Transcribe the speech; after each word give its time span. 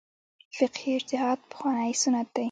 فقهي 0.57 0.91
اجتهاد 0.95 1.37
پخوانی 1.51 1.93
سنت 2.03 2.27
دی. 2.33 2.39